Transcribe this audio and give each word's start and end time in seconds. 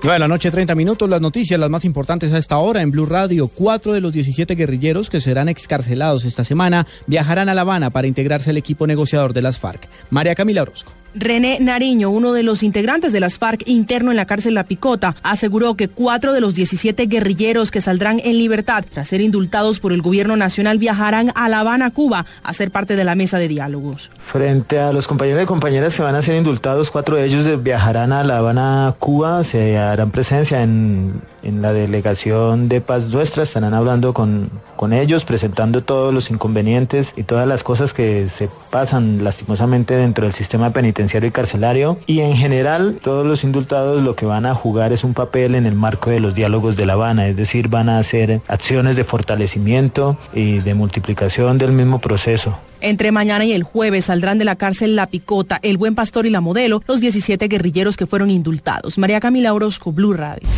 9 0.00 0.12
de 0.12 0.18
la 0.20 0.28
noche, 0.28 0.52
30 0.52 0.76
minutos. 0.76 1.10
Las 1.10 1.20
noticias, 1.20 1.58
las 1.58 1.70
más 1.70 1.84
importantes 1.84 2.32
a 2.32 2.38
esta 2.38 2.58
hora 2.58 2.82
en 2.82 2.92
Blue 2.92 3.04
Radio. 3.04 3.48
Cuatro 3.48 3.92
de 3.92 4.00
los 4.00 4.12
17 4.12 4.54
guerrilleros 4.54 5.10
que 5.10 5.20
serán 5.20 5.48
excarcelados 5.48 6.24
esta 6.24 6.44
semana 6.44 6.86
viajarán 7.08 7.48
a 7.48 7.54
La 7.54 7.62
Habana 7.62 7.90
para 7.90 8.06
integrarse 8.06 8.50
al 8.50 8.56
equipo 8.56 8.86
negociador 8.86 9.32
de 9.32 9.42
las 9.42 9.58
FARC. 9.58 9.88
María 10.10 10.36
Camila 10.36 10.62
Orozco. 10.62 10.92
René 11.18 11.58
Nariño, 11.60 12.10
uno 12.10 12.32
de 12.32 12.42
los 12.42 12.62
integrantes 12.62 13.12
de 13.12 13.20
las 13.20 13.38
FARC 13.38 13.62
interno 13.66 14.10
en 14.10 14.16
la 14.16 14.26
cárcel 14.26 14.54
La 14.54 14.64
Picota, 14.64 15.16
aseguró 15.22 15.74
que 15.74 15.88
cuatro 15.88 16.32
de 16.32 16.40
los 16.40 16.54
17 16.54 17.06
guerrilleros 17.06 17.70
que 17.70 17.80
saldrán 17.80 18.20
en 18.22 18.38
libertad 18.38 18.84
tras 18.88 19.08
ser 19.08 19.20
indultados 19.20 19.80
por 19.80 19.92
el 19.92 20.02
gobierno 20.02 20.36
nacional 20.36 20.78
viajarán 20.78 21.32
a 21.34 21.48
La 21.48 21.60
Habana, 21.60 21.90
Cuba, 21.90 22.24
a 22.42 22.52
ser 22.52 22.70
parte 22.70 22.94
de 22.94 23.04
la 23.04 23.14
mesa 23.14 23.38
de 23.38 23.48
diálogos. 23.48 24.10
Frente 24.30 24.78
a 24.78 24.92
los 24.92 25.08
compañeros 25.08 25.42
y 25.42 25.46
compañeras 25.46 25.94
que 25.94 26.02
van 26.02 26.14
a 26.14 26.22
ser 26.22 26.36
indultados, 26.36 26.90
cuatro 26.90 27.16
de 27.16 27.24
ellos 27.24 27.62
viajarán 27.62 28.12
a 28.12 28.22
La 28.22 28.38
Habana, 28.38 28.94
Cuba, 28.98 29.42
se 29.44 29.76
harán 29.76 30.10
presencia 30.10 30.62
en, 30.62 31.20
en 31.42 31.62
la 31.62 31.72
delegación 31.72 32.68
de 32.68 32.80
Paz 32.80 33.04
Nuestra, 33.04 33.42
estarán 33.42 33.74
hablando 33.74 34.12
con, 34.12 34.50
con 34.76 34.92
ellos, 34.92 35.24
presentando 35.24 35.82
todos 35.82 36.12
los 36.12 36.30
inconvenientes 36.30 37.12
y 37.16 37.22
todas 37.22 37.46
las 37.46 37.62
cosas 37.62 37.92
que 37.92 38.28
se 38.28 38.48
pasan 38.70 39.24
lastimosamente 39.24 39.94
dentro 39.94 40.24
del 40.24 40.34
sistema 40.34 40.70
penitenciario 40.70 41.28
y 41.28 41.32
carcelario. 41.32 41.98
Y 42.06 42.20
en 42.20 42.36
general, 42.36 42.98
todos 43.02 43.26
los 43.26 43.44
indultados 43.44 44.02
lo 44.02 44.16
que 44.16 44.26
van 44.26 44.46
a 44.46 44.54
jugar 44.54 44.92
es 44.92 45.04
un 45.04 45.14
papel 45.14 45.54
en 45.54 45.66
el 45.66 45.74
marco 45.74 46.10
de 46.10 46.20
los 46.20 46.34
diálogos 46.34 46.76
de 46.76 46.86
La 46.86 46.94
Habana, 46.94 47.28
es 47.28 47.36
decir, 47.36 47.68
van 47.68 47.88
a 47.88 47.98
hacer 47.98 48.40
acciones 48.48 48.96
de 48.96 49.04
fortalecimiento 49.04 50.16
y 50.32 50.58
de 50.58 50.74
multiplicación 50.74 51.58
del 51.58 51.72
mismo 51.72 51.98
proceso. 51.98 52.56
Entre 52.80 53.10
mañana 53.10 53.44
y 53.44 53.52
el 53.52 53.64
jueves 53.64 54.04
saldrán 54.04 54.38
de 54.38 54.44
la 54.44 54.56
cárcel 54.56 54.94
La 54.94 55.06
Picota, 55.06 55.58
El 55.62 55.78
Buen 55.78 55.94
Pastor 55.94 56.26
y 56.26 56.30
La 56.30 56.40
Modelo, 56.40 56.82
los 56.86 57.00
17 57.00 57.48
guerrilleros 57.48 57.96
que 57.96 58.06
fueron 58.06 58.30
indultados. 58.30 58.98
María 58.98 59.20
Camila 59.20 59.52
Orozco, 59.52 59.92
Blue 59.92 60.12
Radio. 60.12 60.48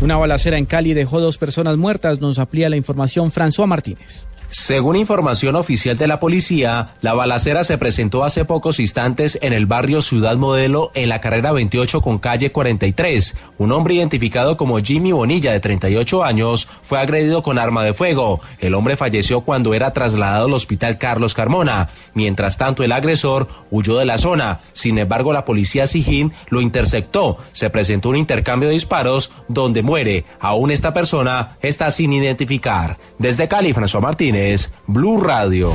Una 0.00 0.16
balacera 0.16 0.58
en 0.58 0.64
Cali 0.64 0.94
dejó 0.94 1.20
dos 1.20 1.38
personas 1.38 1.76
muertas. 1.76 2.20
Nos 2.20 2.38
amplía 2.38 2.68
la 2.68 2.76
información 2.76 3.32
François 3.32 3.66
Martínez. 3.66 4.27
Según 4.50 4.96
información 4.96 5.56
oficial 5.56 5.98
de 5.98 6.06
la 6.06 6.20
policía, 6.20 6.94
la 7.02 7.12
balacera 7.12 7.64
se 7.64 7.76
presentó 7.76 8.24
hace 8.24 8.46
pocos 8.46 8.80
instantes 8.80 9.38
en 9.42 9.52
el 9.52 9.66
barrio 9.66 10.00
Ciudad 10.00 10.38
Modelo 10.38 10.90
en 10.94 11.10
la 11.10 11.20
carrera 11.20 11.52
28 11.52 12.00
con 12.00 12.18
calle 12.18 12.50
43. 12.50 13.34
Un 13.58 13.72
hombre 13.72 13.94
identificado 13.94 14.56
como 14.56 14.78
Jimmy 14.78 15.12
Bonilla 15.12 15.52
de 15.52 15.60
38 15.60 16.24
años 16.24 16.66
fue 16.80 16.98
agredido 16.98 17.42
con 17.42 17.58
arma 17.58 17.84
de 17.84 17.92
fuego. 17.92 18.40
El 18.58 18.72
hombre 18.72 18.96
falleció 18.96 19.42
cuando 19.42 19.74
era 19.74 19.92
trasladado 19.92 20.46
al 20.46 20.54
hospital 20.54 20.96
Carlos 20.96 21.34
Carmona. 21.34 21.90
Mientras 22.14 22.56
tanto, 22.56 22.82
el 22.82 22.92
agresor 22.92 23.48
huyó 23.70 23.98
de 23.98 24.06
la 24.06 24.16
zona. 24.16 24.60
Sin 24.72 24.96
embargo, 24.96 25.34
la 25.34 25.44
policía 25.44 25.86
Sijín 25.86 26.32
lo 26.48 26.62
interceptó. 26.62 27.36
Se 27.52 27.68
presentó 27.68 28.08
un 28.08 28.16
intercambio 28.16 28.70
de 28.70 28.74
disparos 28.76 29.30
donde 29.48 29.82
muere. 29.82 30.24
Aún 30.40 30.70
esta 30.70 30.94
persona 30.94 31.58
está 31.60 31.90
sin 31.90 32.14
identificar. 32.14 32.96
Desde 33.18 33.46
Cali, 33.46 33.74
François 33.74 34.00
Martínez. 34.00 34.37
Blue 34.86 35.20
Radio. 35.20 35.74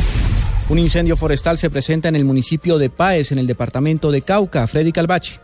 Un 0.70 0.80
incendio 0.80 1.18
forestal 1.18 1.58
se 1.58 1.70
presenta 1.70 2.08
en 2.08 2.16
el 2.16 2.24
municipio 2.24 2.78
de 2.78 2.90
Páez, 2.90 3.32
en 3.32 3.40
el 3.40 3.48
departamento 3.48 4.10
de 4.10 4.22
Cauca. 4.22 4.66
Freddy 4.68 4.94
Calvache. 4.94 5.40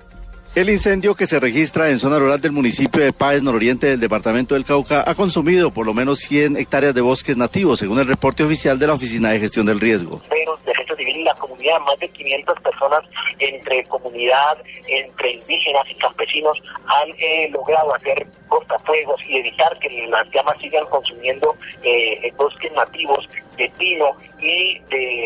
El 0.56 0.70
incendio 0.70 1.14
que 1.16 1.28
se 1.28 1.40
registra 1.40 1.90
en 1.90 2.00
zona 2.00 2.18
rural 2.18 2.40
del 2.40 2.54
municipio 2.54 3.04
de 3.04 3.12
Páez, 3.14 3.44
nororiente 3.44 3.88
del 3.88 4.00
departamento 4.00 4.56
del 4.56 4.64
Cauca, 4.64 5.04
ha 5.06 5.14
consumido 5.16 5.72
por 5.72 5.86
lo 5.86 5.94
menos 5.94 6.20
100 6.20 6.58
hectáreas 6.58 6.96
de 6.96 7.02
bosques 7.02 7.36
nativos, 7.36 7.80
según 7.80 8.00
el 8.00 8.08
reporte 8.08 8.44
oficial 8.44 8.80
de 8.80 8.88
la 8.88 8.94
Oficina 8.94 9.30
de 9.30 9.40
Gestión 9.40 9.66
del 9.66 9.80
Riesgo. 9.80 10.22
Defensa 10.66 10.96
Civil 10.96 11.18
y 11.18 11.24
la 11.24 11.36
más 11.80 12.00
de 12.00 12.10
500 12.10 12.60
personas 12.62 13.02
entre 13.40 13.84
comunidad, 13.86 14.58
entre 14.88 15.34
indígenas 15.34 15.90
y 15.90 15.96
campesinos 15.96 16.62
han 16.86 17.10
eh, 17.18 17.50
logrado 17.52 17.94
hacer 17.96 18.26
cortafuegos 18.48 19.22
y 19.28 19.38
evitar 19.38 19.78
que 19.80 20.08
las 20.08 20.30
llamas 20.32 20.56
sigan 20.60 20.86
consumiendo 20.88 21.56
eh, 21.84 22.32
bosques 22.38 22.72
nativos 22.72 23.28
de 23.58 23.70
pino 23.78 24.16
y 24.40 24.80
de 24.90 25.19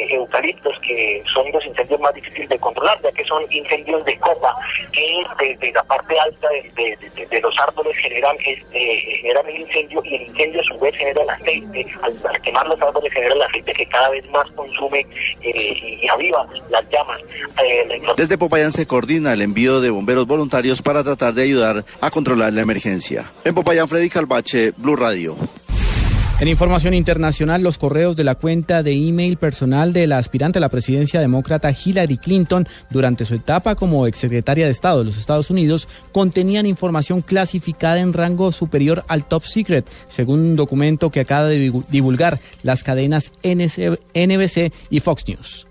que 0.82 1.24
son 1.34 1.52
los 1.52 1.66
incendios 1.66 2.00
más 2.00 2.14
difíciles 2.14 2.50
de 2.50 2.60
controlar, 2.60 3.00
ya 3.02 3.12
que 3.12 3.24
son 3.26 3.44
incendios 3.52 4.04
de 4.06 4.18
copa 4.20 4.56
que 4.92 5.24
desde 5.40 5.72
la 5.72 5.84
parte 5.84 6.16
alta 6.20 6.48
de, 6.76 7.42
los 7.42 7.60
árboles 7.60 7.96
generan, 7.98 8.36
este, 8.46 8.80
generan 9.22 9.48
el 9.50 9.62
incendio 9.62 10.02
y 10.06 10.16
el 10.16 10.22
incendio 10.24 10.62
a 10.62 10.64
su 10.64 10.80
vez 10.80 10.96
genera 10.96 11.22
el 11.24 11.30
aceite. 11.30 11.86
Al, 12.02 12.42
quemar 12.42 12.68
los 12.68 12.82
árboles 12.82 13.14
genera 13.14 13.34
el 13.34 13.42
aceite 13.42 13.74
que 13.74 13.86
cada 13.88 14.10
vez 14.10 14.30
más 14.30 14.50
consume 14.52 15.06
eh, 15.42 16.00
y 16.02 16.08
aviva 16.08 16.48
las 16.70 16.84
llamas. 16.90 17.20
La... 18.06 18.14
Desde 18.16 18.38
Popayán 18.38 18.72
se 18.72 18.86
coordina 18.86 19.34
el 19.34 19.42
envío 19.42 19.82
de 19.82 19.90
bomberos 19.90 20.28
voluntarios 20.28 20.82
para 20.82 21.04
tratar 21.04 21.34
de 21.34 21.44
ayudar 21.44 21.86
a 22.02 22.12
controlar 22.12 22.54
la 22.54 22.62
emergencia. 22.62 23.32
En 23.44 23.56
Popayán, 23.56 23.88
Freddy 23.88 24.10
Calvache, 24.10 24.72
Blue 24.78 24.96
Radio. 24.96 25.36
En 26.44 26.50
información 26.50 26.94
internacional, 26.94 27.64
los 27.64 27.78
correos 27.78 28.18
de 28.18 28.26
la 28.26 28.36
cuenta 28.36 28.84
de 28.84 28.92
email 28.92 29.38
personal 29.38 29.94
de 29.94 30.08
la 30.08 30.18
aspirante 30.18 30.58
a 30.58 30.60
la 30.60 30.68
presidencia 30.68 31.22
demócrata 31.22 31.72
Hillary 31.72 32.18
Clinton 32.18 32.68
durante 32.90 33.24
su 33.24 33.36
etapa 33.36 33.76
como 33.76 34.08
exsecretaria 34.08 34.66
de 34.66 34.72
Estado 34.74 35.00
de 35.00 35.06
los 35.06 35.18
Estados 35.18 35.50
Unidos 35.50 35.88
contenían 36.12 36.66
información 36.66 37.22
clasificada 37.22 38.02
en 38.02 38.12
rango 38.12 38.52
superior 38.52 39.06
al 39.08 39.24
top 39.24 39.46
secret, 39.46 39.90
según 40.10 40.42
un 40.42 40.56
documento 40.58 41.12
que 41.12 41.22
acaba 41.22 41.48
de 41.48 41.72
divulgar 41.90 42.42
las 42.62 42.84
cadenas 42.84 43.32
NBC 43.42 44.74
y 44.90 45.00
Fox 45.00 45.26
News. 45.30 45.66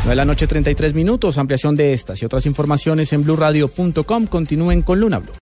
9 0.00 0.10
de 0.10 0.14
la 0.14 0.26
noche 0.26 0.46
33 0.46 0.92
minutos, 0.92 1.38
ampliación 1.38 1.74
de 1.74 1.94
estas 1.94 2.20
y 2.20 2.26
otras 2.26 2.44
informaciones 2.44 3.14
en 3.14 3.24
blurradio.com. 3.24 4.26
Continúen 4.26 4.82
con 4.82 5.00
Luna 5.00 5.20
Blue. 5.20 5.32